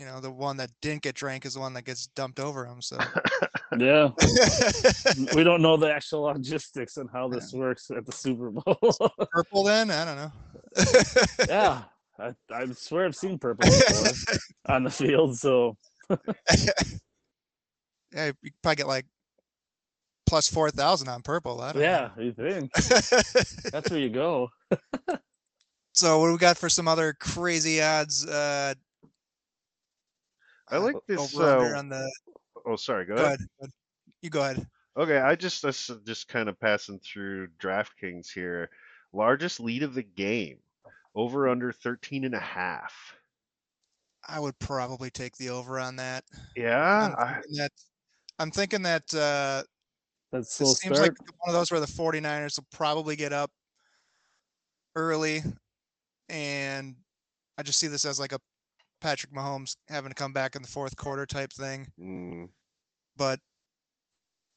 [0.00, 2.64] you know the one that didn't get drank is the one that gets dumped over
[2.64, 2.80] him.
[2.80, 2.96] So
[3.78, 4.08] yeah.
[5.34, 8.78] We don't know the actual logistics and how this works at the Super Bowl.
[9.30, 10.32] purple, then I don't know.
[11.48, 11.82] yeah.
[12.18, 13.68] I, I swear I've seen purple
[14.66, 15.36] on the field.
[15.38, 15.76] So
[18.12, 19.06] yeah, you probably get like
[20.26, 21.60] plus four thousand on purple.
[21.60, 24.48] I don't yeah, you think that's where you go.
[25.92, 28.26] so what do we got for some other crazy odds?
[28.26, 28.74] Uh,
[30.70, 32.10] I uh, like this, uh, on the.
[32.66, 33.04] Oh, sorry.
[33.04, 33.40] Go Go ahead.
[33.60, 33.70] ahead.
[34.22, 34.66] You go ahead.
[34.96, 38.70] Okay, I just that's just kind of passing through DraftKings here.
[39.12, 40.58] Largest lead of the game.
[41.14, 43.16] Over under 13 and a half.
[44.28, 46.24] I would probably take the over on that.
[46.56, 47.72] Yeah, I'm I, thinking that.
[48.38, 49.62] I'm thinking that uh,
[50.30, 50.98] That's It seems start.
[50.98, 53.50] like one of those where the 49ers will probably get up
[54.94, 55.42] early.
[56.28, 56.94] And
[57.58, 58.38] I just see this as like a
[59.00, 61.92] Patrick Mahomes having to come back in the fourth quarter type thing.
[61.98, 62.48] mm,
[63.16, 63.40] But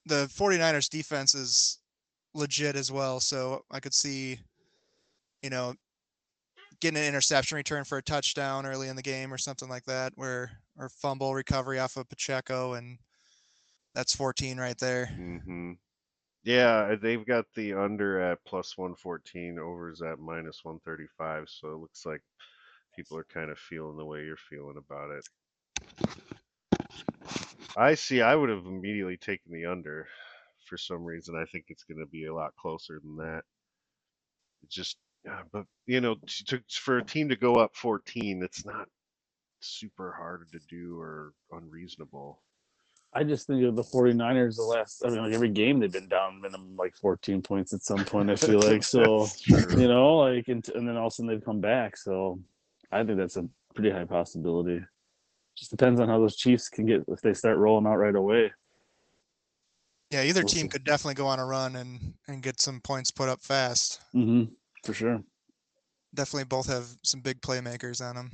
[0.06, 1.80] the 49ers defense is
[2.34, 3.20] legit as well.
[3.20, 4.40] So I could see,
[5.42, 5.76] you know,
[6.80, 10.14] getting an interception return for a touchdown early in the game or something like that,
[10.16, 12.74] where or fumble recovery off of Pacheco.
[12.74, 12.98] And
[13.96, 15.08] that's 14 right there.
[15.08, 15.74] hmm
[16.44, 21.50] Yeah, they've got the under at plus 114, overs at minus 135.
[21.50, 22.22] So it looks like
[22.96, 25.28] people are kind of feeling the way you're feeling about it.
[27.76, 28.22] I see.
[28.22, 30.08] I would have immediately taken the under
[30.66, 31.36] for some reason.
[31.36, 33.44] I think it's going to be a lot closer than that.
[34.64, 36.16] It's just, yeah, but you know,
[36.48, 38.88] to, for a team to go up 14, it's not
[39.60, 42.42] super hard to do or unreasonable.
[43.16, 46.08] I just think of the 49ers the last I mean like every game they've been
[46.08, 50.48] down minimum like 14 points at some point I feel like so you know like
[50.48, 52.40] and, and then all of a sudden they've come back so
[52.94, 54.82] I think that's a pretty high possibility
[55.58, 58.52] just depends on how those Chiefs can get if they start rolling out right away
[60.12, 60.68] Yeah, either We'll team see.
[60.70, 64.02] could definitely go on a run and and get some points put up fast.
[64.16, 64.46] mm-hmm.
[64.86, 65.22] for sure
[66.16, 68.32] Definitely both have some big playmakers on them.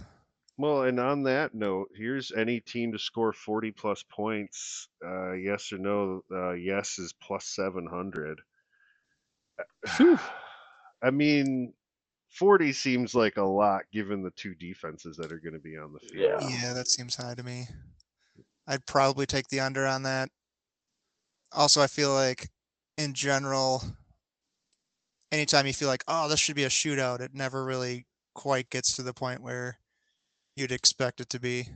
[0.58, 4.90] Well, and on that note, here's any team to score 40 plus points.
[5.06, 6.22] Uh, yes or no?
[6.30, 8.42] Uh, yes is plus 700.
[11.02, 11.72] I mean,
[12.30, 15.94] 40 seems like a lot given the two defenses that are going to be on
[15.94, 16.42] the field.
[16.42, 16.50] Yeah.
[16.62, 17.68] Yeah, that seems high to me.
[18.68, 20.30] I'd probably take the under on that.
[21.52, 22.50] Also, I feel like
[22.98, 23.82] in general,
[25.32, 28.96] anytime you feel like, oh, this should be a shootout, it never really quite gets
[28.96, 29.80] to the point where
[30.56, 31.68] you'd expect it to be.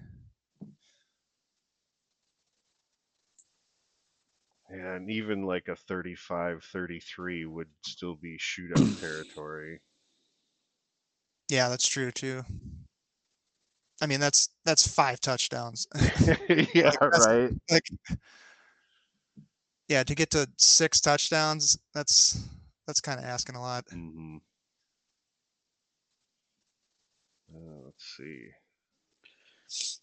[4.69, 9.81] And even like a 35 33 would still be shootout territory.
[11.53, 12.43] Yeah, that's true too.
[14.01, 15.87] I mean, that's that's five touchdowns.
[16.49, 17.51] yeah, that's- right.
[17.69, 17.87] like,
[19.87, 22.43] yeah, to get to six touchdowns, that's
[22.87, 23.85] that's kind of asking a lot.
[23.91, 24.37] hmm
[27.53, 28.47] Uh, let's see.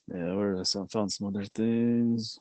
[0.06, 2.38] yeah where is I found some other things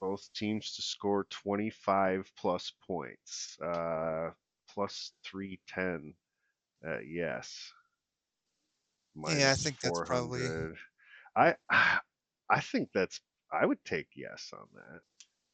[0.00, 4.30] both teams to score 25 plus points uh
[4.72, 6.14] plus 310
[6.84, 7.72] uh yes.
[9.24, 10.72] Yeah, I think that's probably-
[11.36, 11.56] i
[12.50, 13.20] i think that's
[13.52, 15.00] i would take yes on that.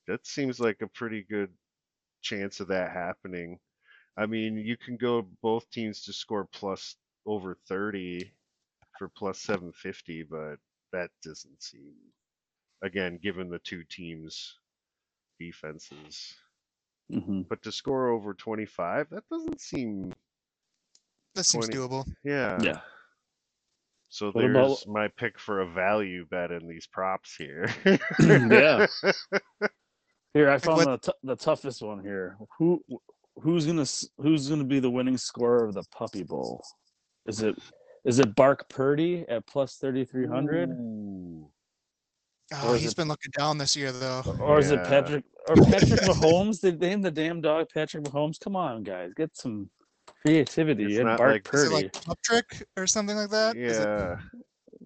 [0.09, 1.53] That seems like a pretty good
[2.23, 3.61] chance of that happening.
[4.17, 8.33] I mean you can go both teams to score plus over 30
[8.99, 10.59] for plus 750, but
[10.93, 11.95] that doesn't seem
[12.83, 14.59] again given the two teams
[15.39, 16.37] defenses.
[17.11, 20.17] hmm But to score over 25, that doesn't seem
[21.35, 21.79] That seems 20.
[21.89, 22.07] doable.
[22.25, 22.59] yeah.
[22.63, 22.81] Yeah.
[24.09, 27.69] So What about- there's my pick for a value bet in these props here.
[28.21, 28.87] Yeah.
[30.35, 32.37] Here, I found the, t- the toughest one here.
[32.59, 32.83] Who
[33.43, 36.63] who's gonna s- who's gonna be the winning scorer of the Puppy Bowl?
[37.27, 37.57] Is it
[38.05, 41.49] is it Bark Purdy at plus thirty three hundred, Ooh.
[42.55, 44.23] Oh, is he's it- been looking down this year though.
[44.41, 44.89] or is it Yeah.
[44.89, 46.61] Patrick or Patrick Mahomes?
[46.61, 48.39] They named the damn dog Patrick Mahomes.
[48.41, 49.71] Come on, guys, get some
[50.25, 51.75] creativity It's and not Bark like- Is it Purdy.
[51.85, 53.57] like Pup Trick or something like that?
[53.57, 54.17] Is it- Yeah.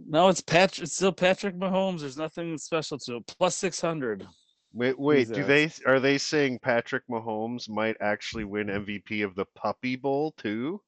[0.09, 0.85] No, it's Patrick.
[0.85, 2.01] It's still Patrick Mahomes.
[2.01, 3.27] There's nothing special to it.
[3.27, 4.27] Plus six hundred.
[4.73, 5.29] Wait, wait.
[5.29, 5.47] Do Jesus.
[5.83, 10.81] they are they saying Patrick Mahomes might actually win MVP of the Puppy Bowl too?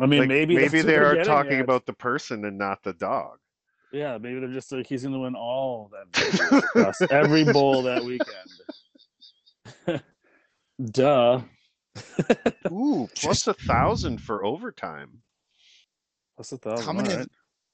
[0.00, 1.60] I mean, Like, maybe maybe what they they're are getting talking at.
[1.60, 3.36] about the person and not the dog.
[3.92, 7.82] Yeah, maybe they're just like he's going to win all of them across every bowl
[7.82, 8.28] that weekend.
[10.92, 11.42] Duh.
[12.72, 15.22] Ooh, plus a thousand for overtime.
[16.36, 16.86] That's a thousand.
[16.86, 17.10] How many?
[17.10, 17.28] alright.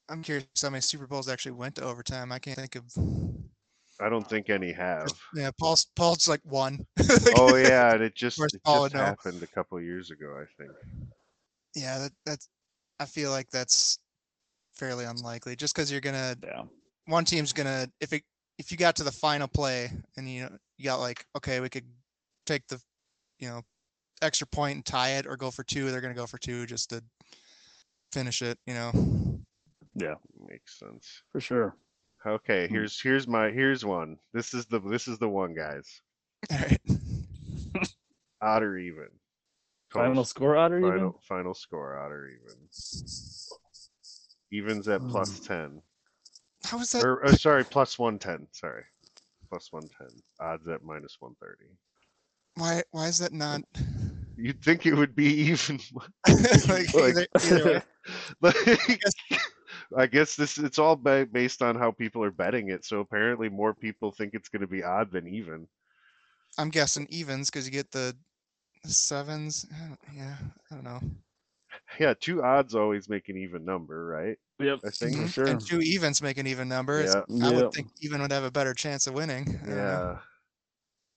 [0.09, 2.31] I'm curious how many Super Bowls actually went to overtime.
[2.31, 2.85] I can't think of.
[4.01, 5.19] I don't think any have.
[5.35, 6.87] Yeah, Paul's Paul's like one.
[7.35, 9.05] Oh yeah, and it just, it Paul just would know.
[9.07, 10.71] happened a couple years ago, I think.
[11.75, 12.49] yeah, that, that's.
[12.99, 13.99] I feel like that's
[14.75, 15.57] fairly unlikely.
[15.57, 16.62] Just because you're gonna Yeah.
[17.07, 18.23] one team's gonna if it
[18.59, 21.85] if you got to the final play and you you got like okay we could
[22.47, 22.81] take the
[23.39, 23.62] you know
[24.22, 26.90] extra point and tie it or go for two they're gonna go for two just
[26.90, 27.02] to
[28.12, 28.90] finish it you know
[29.94, 30.14] Yeah,
[30.48, 31.22] Makes sense.
[31.33, 31.76] For sure.
[32.26, 32.74] Okay, Hmm.
[32.74, 34.18] here's here's my here's one.
[34.33, 36.00] This is the this is the one, guys.
[36.50, 36.81] all right
[38.42, 39.09] Odd or even.
[39.92, 40.90] Final score odd or even?
[40.92, 42.68] final final score odd or even.
[44.52, 45.22] Evens at Hmm.
[45.44, 45.83] ten.
[46.64, 48.46] how was that Or, or sorry, plus one ten.
[48.52, 48.85] Sorry,
[49.48, 50.09] plus one ten.
[50.40, 51.70] Odds at minus one thirty.
[52.57, 53.62] Why why is that not
[54.38, 55.81] You'd think it would be even.
[56.29, 57.83] like, Like- either, either
[58.42, 58.57] like,
[59.97, 62.85] I guess this it's all ba- based on how people are betting it.
[62.85, 65.66] So apparently, more people think it's going to be odd than even.
[66.59, 68.14] i'm guessing evens because you get the,
[68.85, 69.64] the sevens
[70.14, 70.37] yeah
[70.71, 71.01] i don't know
[71.99, 74.37] Yeah, two odds always make an even number, right?
[74.61, 74.79] Yep.
[74.87, 75.16] I think.
[75.16, 75.33] For Mhm.
[75.33, 75.47] sure.
[75.47, 77.47] and two evens make an even number It's- Yeah.
[77.47, 77.57] i Yeah.
[77.57, 79.77] would think even would have a better chance of winning I know.
[79.77, 80.19] Yeah.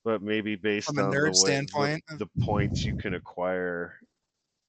[0.05, 2.03] But maybe based From a on the, nerd way, the- standpoint.
[2.17, 3.95] the points you can acquire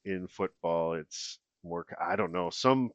[0.04, 1.86] in football, it's more.
[2.00, 2.50] I don't know.
[2.50, 2.90] Some,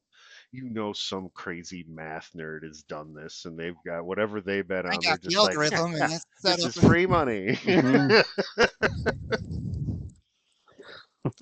[0.51, 4.85] you know, some crazy math nerd has done this, and they've got whatever they bet
[4.85, 4.91] on.
[4.93, 7.53] i They're got the just like, algorithm and that's set this is free money.
[7.63, 8.23] Mhm.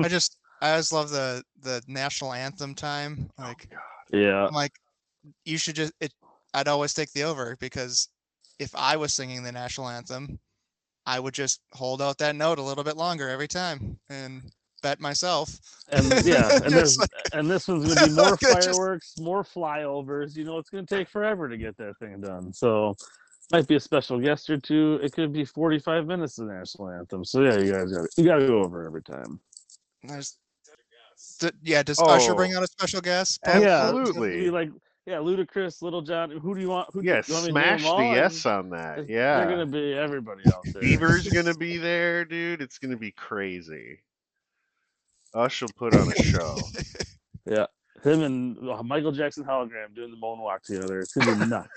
[0.01, 3.29] I just I always love the the national anthem time.
[3.37, 3.69] Like
[4.11, 4.45] Yeah.
[4.47, 4.73] I'm like
[5.45, 6.13] you should just it
[6.53, 8.07] I'd always take the over because
[8.59, 10.39] if I was singing the national anthem,
[11.05, 14.41] I would just hold out that note a little bit longer every time and
[14.81, 15.59] bet myself.
[15.91, 18.69] And yeah, and Just there's like- and this one's gonna be more Like, it's just-
[18.69, 20.35] fireworks, more flyovers.
[20.35, 22.53] You know, it's gonna take forever to get that thing done.
[22.53, 22.95] So
[23.51, 24.99] might be a special guest or two.
[25.03, 27.23] It could be 45 minutes of the national anthem.
[27.25, 29.39] So yeah, you guys got you gotta go over every time.
[30.03, 30.37] There's
[31.39, 32.35] D- yeah, does Usher oh.
[32.35, 32.57] bring Oh.
[32.57, 33.39] out a special guest?
[33.45, 34.49] Ab- Yeah, Absolutely.
[34.49, 34.69] like
[35.05, 36.31] yeah, Ludacris, Lil Jon.
[36.31, 36.89] Who do you want?
[36.93, 39.09] Who do yeah, you want me to name smash them the And yes on that.
[39.09, 40.81] Yeah, they're gonna be everybody out there.
[40.81, 42.61] Bieber's gonna be there, dude.
[42.61, 43.99] It's gonna be crazy.
[45.33, 46.57] Us will put on a show.
[47.45, 47.65] Yeah,
[48.05, 51.01] him and uh, Michael Jackson hologram doing the moonwalk together.
[51.01, 51.67] It's gonna be nuts.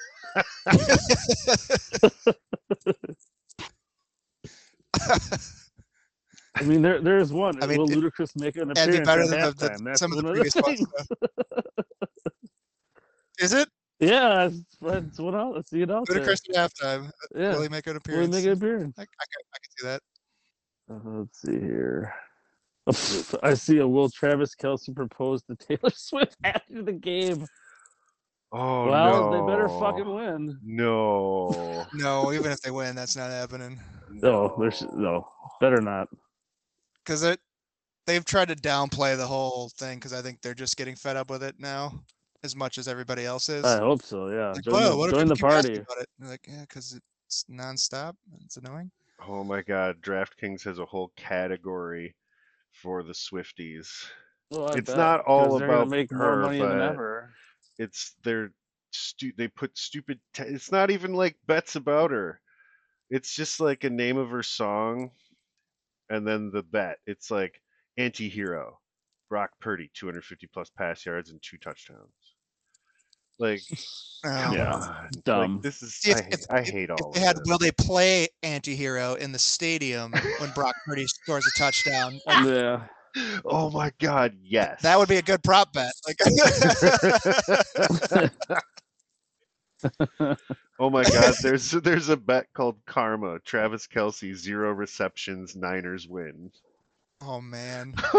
[6.54, 7.60] I mean, there there's one.
[7.60, 9.78] I mean, Will Ludacris make an That'd be better than the, halftime?
[9.78, 10.86] the, That's some of the previous ones.
[13.38, 13.50] Things.
[13.52, 13.58] though.
[13.58, 13.68] Is it
[14.00, 15.54] Yeah, that's, that's what else.
[15.56, 16.20] Let's see it out there.
[16.20, 17.10] Ludacris at halftime?
[17.34, 18.34] Yeah, Will he make an will he appearance?
[18.34, 18.94] make an appearance?
[18.98, 20.00] I, I, can, I can see that.
[20.90, 22.14] Uh, let's see here.
[23.42, 27.46] I see a Will Travis Kelce propose to Taylor Swift after the game.
[28.52, 29.46] Oh well, no.
[29.46, 30.58] they better fucking win.
[30.62, 31.86] No.
[31.94, 33.80] No, even if they win, that's not happening.
[34.10, 35.28] No, there's no,
[35.60, 36.08] better not.
[37.04, 37.40] because it
[38.06, 41.30] they've tried to downplay the whole thing because I think they're just getting fed up
[41.30, 42.04] with it now
[42.46, 43.64] as much as everybody else is.
[43.64, 44.28] I hope so.
[44.28, 45.86] Yeah, like, join "Whoa, the, what join the people keep asking party.
[45.92, 46.08] About it?
[46.30, 48.14] Like, yeah, because it's nonstop.
[48.32, 48.90] and It's annoying.
[49.20, 52.14] Oh my god, DraftKings has a whole category
[52.72, 53.88] for the Swifties.
[54.50, 57.34] Well, It's bet, not 'cause all about make more her, money than ever.
[57.78, 58.52] It's they're
[58.92, 62.40] stu- they put stupid te- it's not even like bets about her.
[63.10, 65.10] It's just like a name of her song
[66.08, 66.98] and then the bet.
[67.06, 67.60] It's like
[67.96, 68.78] anti-hero.
[69.28, 72.25] Brock Purdy, 250 plus pass yards and two touchdowns.
[73.38, 73.60] Like,
[74.24, 74.52] Oh.
[74.52, 75.60] Yeah, come on, like, dumb.
[75.62, 77.42] this is If- I, if- I hate all If of they had this.
[77.46, 82.18] will they play antihero in the stadium when Brock Purdy scores a touchdown?
[82.26, 82.86] Like, yeah.
[83.46, 84.82] Oh my God, yes.
[84.82, 85.92] that would be a good prop bet.
[86.06, 86.18] Like
[90.78, 93.38] oh my God, there's there's a bet called Karma.
[93.40, 96.50] Travis Kelce zero receptions, Niners win.
[97.20, 97.94] Oh man.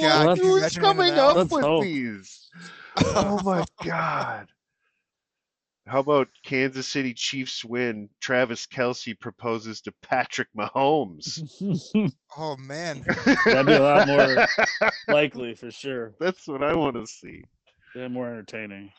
[0.00, 1.36] God, can who's coming up?
[1.36, 1.84] Let's with hope.
[1.84, 2.48] these?
[3.14, 4.48] Oh my God.
[5.86, 8.10] How about Kansas City Chiefs win?
[8.20, 11.42] Travis Kelce proposes to Patrick Mahomes.
[12.36, 13.02] Oh man.
[13.46, 14.46] That'd be a lot more
[15.08, 16.12] likely for sure.
[16.20, 17.42] That's what I want to see.
[17.96, 18.92] Yeah, more entertaining.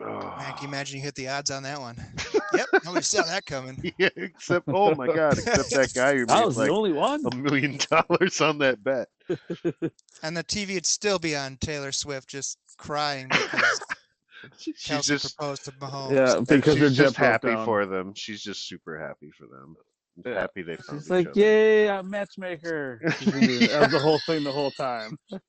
[0.00, 0.04] Oh.
[0.38, 1.96] Man, can you imagine you hit the odds on that one?
[2.54, 3.92] Yep, nobody saw that coming.
[3.98, 6.92] Yeah, except oh my god, except that guy who I made was like the only
[6.92, 7.24] one.
[7.26, 9.08] a million dollars on that bet.
[10.22, 13.80] And the TV would still be on Taylor Swift just crying because
[14.58, 16.12] She's Kelce just proposed to Mahomes.
[16.12, 17.64] Yeah, because her she's jet just happy down.
[17.64, 18.12] for them.
[18.14, 19.76] She's just super happy for them.
[20.24, 20.40] Yeah.
[20.40, 21.40] Happy they found She's each like, other.
[21.40, 25.18] "Yay, I'm matchmaker." She's gonna do- that was the whole thing the whole time.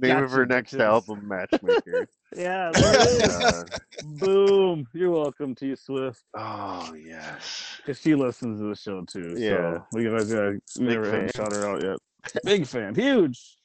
[0.00, 0.80] Name of her next bitches.
[0.80, 2.08] album, Matchmaker.
[2.36, 3.36] Yeah, there it is.
[3.38, 3.70] God.
[4.18, 4.86] boom.
[4.92, 7.74] You're welcome, T Swift, Oh, yes.
[7.76, 9.34] because she listens to the show too.
[9.38, 9.78] Yeah.
[9.78, 11.14] so we guys gotta we never fan.
[11.14, 11.98] haven't shout her out yet.
[12.44, 13.56] Big fan, huge.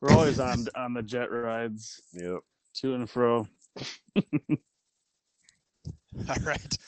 [0.00, 2.38] We're always on on the jet rides Yep.
[2.76, 3.46] to and fro.
[4.16, 4.22] All
[6.42, 6.78] right.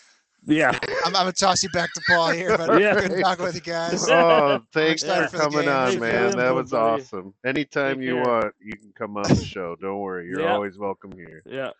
[0.51, 2.95] Yeah, I'm, I'm gonna toss you back to Paul here, but Yeah.
[3.07, 4.09] good talking with you guys.
[4.11, 6.31] Oh, thanks excited for for coming on, Thanks for man.
[6.33, 7.33] the That was awesome.
[7.47, 8.25] Anytime Take you care.
[8.25, 9.77] want, you can come on the show.
[9.81, 10.27] Don't worry.
[10.29, 10.53] You're Yeah.
[10.55, 11.43] always welcome here.
[11.47, 11.71] yeah.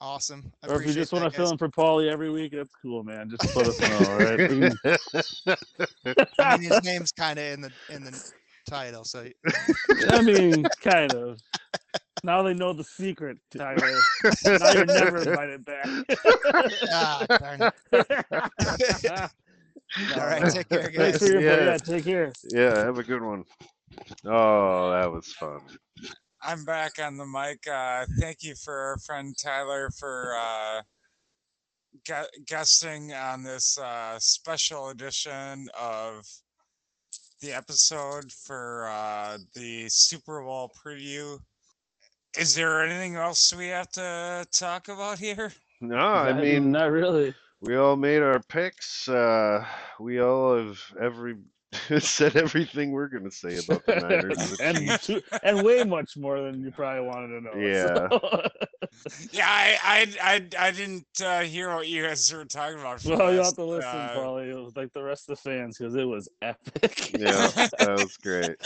[0.00, 0.50] Awesome.
[0.62, 2.74] I Or if you just want that, to fill in for Paulie every week, that's
[2.82, 3.30] cool, man.
[3.30, 4.50] Just let us know, all right?
[4.50, 4.70] We
[6.16, 8.32] can- I mean, his name's kind of in the in the
[8.68, 9.26] title, so
[10.08, 11.38] I mean, kind of.
[12.22, 13.98] Now they know the secret, Tyler.
[14.44, 15.86] now you're never invited back.
[16.92, 18.10] ah, darn it.
[20.16, 21.64] All right, take care, Thanks for your Yeah.
[21.64, 21.76] yeah.
[21.78, 22.32] Take care.
[22.50, 23.44] yeah, have a good one.
[24.24, 25.60] Oh, that was fun.
[26.42, 27.66] I'm back on the mic.
[27.70, 30.82] Uh, thank you for our friend Tyler for uh,
[32.06, 36.24] gu- guesting on this uh, special edition of
[37.40, 41.38] the episode for uh, the Super Bowl preview.
[42.38, 45.52] Is there anything else we have to talk about here?
[45.80, 47.34] No, I Not- mean, not really.
[47.60, 49.08] we all made our picks.
[49.08, 49.64] Uh,
[50.00, 51.36] we all have every
[51.98, 54.60] said everything we're gonna say about the Niners.
[54.60, 57.54] and and two, and way much more than you probably wanted to know.
[57.66, 58.08] Yeah.
[58.08, 58.48] so.
[59.32, 63.00] Yeah, I I I, I didn't uh, hear what you guys were talking about.
[63.00, 65.36] for well, you have last, to listen, uh, probably It was like the rest of
[65.36, 67.10] the fans because it was epic.
[67.18, 67.48] yeah,
[67.80, 68.56] that was great.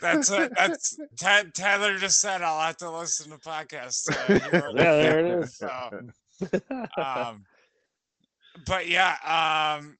[0.00, 0.52] That's it.
[0.56, 2.42] That's Ty- Tyler just said.
[2.42, 4.10] I'll have to listen to podcasts.
[4.10, 5.56] Uh, yeah, there it is.
[5.56, 5.70] So,
[6.96, 7.44] um,
[8.66, 9.16] but yeah,
[9.78, 9.96] um,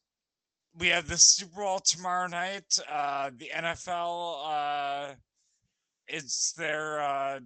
[0.79, 2.79] we have the Super Bowl tomorrow night.
[2.91, 5.15] Uh, the NFL, uh,
[6.09, 7.41] it's their uh,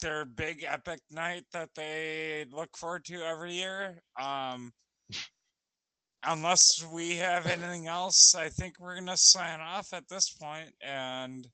[0.00, 3.98] their big epic night that they look forward to every year.
[4.20, 4.72] Um,
[6.24, 11.46] unless we have anything else, I think we're gonna sign off at this point, and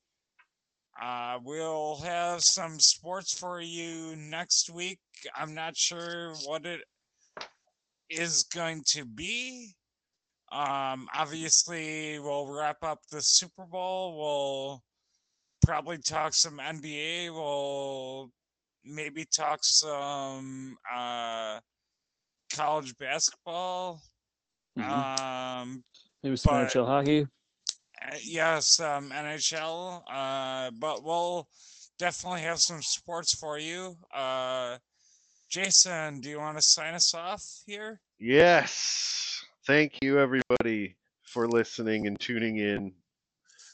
[1.01, 4.99] uh, we'll have some sports for you next week.
[5.35, 6.81] I'm not sure what it
[8.09, 9.75] is going to be.
[10.51, 14.17] Um, obviously, we'll wrap up the Super Bowl.
[14.17, 14.83] We'll
[15.65, 17.33] probably talk some NBA.
[17.33, 18.31] We'll
[18.85, 21.59] maybe talk some uh,
[22.53, 24.01] college basketball.
[24.77, 25.19] Mhm.
[25.61, 25.83] Um,
[26.23, 27.27] Maybe some but- NHL hockey.
[28.01, 30.03] uh, yes, um, NHL.
[30.07, 31.47] Uh, but we'll
[31.97, 33.97] definitely have some sports for you.
[34.13, 34.77] Uh,
[35.49, 38.01] Jason, do you want to sign us off here?
[38.19, 39.43] Yes.
[39.65, 42.93] Thank you, everybody, for listening and tuning in.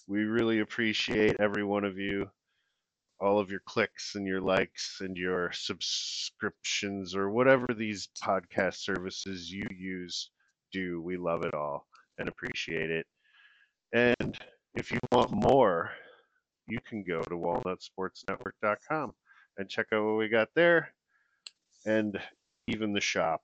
[0.08, 2.30] We really appreciate every one of you,
[3.20, 9.52] all of your clicks and your likes and your subscriptions or whatever these podcast services
[9.52, 10.30] you use
[10.72, 11.02] do.
[11.02, 13.06] We love it all and appreciate it.
[13.94, 14.38] And
[14.76, 15.92] if you want more,
[16.68, 19.12] you can go to walnutsportsnetwork.com
[19.58, 20.94] and check out what we got there
[21.86, 22.20] and
[22.68, 23.42] even the shop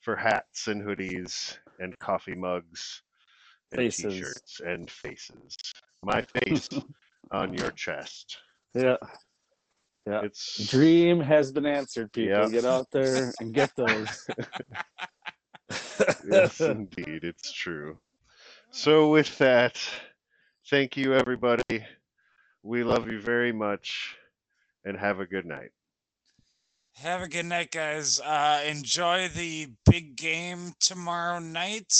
[0.00, 3.02] for hats and hoodies and coffee mugs
[3.72, 4.14] and Faces.
[4.14, 5.56] t-shirts and faces.
[6.02, 6.68] My face
[7.32, 8.38] on your chest.
[8.74, 8.96] Yeah.
[10.06, 10.20] Yeah.
[10.22, 12.38] It's Dream has been answered, people.
[12.38, 12.48] Yeah.
[12.50, 14.26] Get out there and get those.
[16.26, 17.98] yes, indeed, it's true.
[18.70, 19.80] So with that,
[20.68, 21.84] thank you everybody.
[22.62, 24.16] We love you very much
[24.84, 25.70] and have a good night.
[26.94, 28.20] Have a good night, guys.
[28.20, 31.92] Uh, enjoy the big game tomorrow night,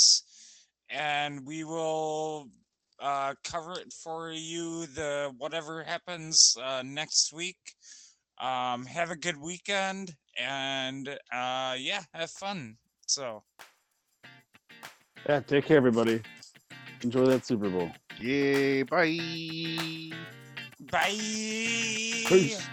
[0.89, 2.49] and we will
[3.01, 4.87] uh, cover it for you.
[4.87, 7.59] The whatever happens uh, next week.
[8.41, 12.77] Um, have a good weekend, and uh, yeah, have fun.
[13.15, 13.45] So.
[15.29, 16.21] Yeah, take care, everybody.
[17.05, 17.89] Enjoy that Super Bowl.
[18.19, 20.11] Yay, bye.
[20.91, 21.15] Bye.
[22.27, 22.69] Peace.